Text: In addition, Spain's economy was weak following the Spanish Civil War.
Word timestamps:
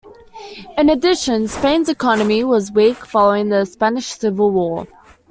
In 0.79 0.89
addition, 0.89 1.47
Spain's 1.47 1.87
economy 1.87 2.43
was 2.43 2.71
weak 2.71 3.05
following 3.05 3.49
the 3.49 3.65
Spanish 3.65 4.07
Civil 4.07 4.49
War. 4.49 4.87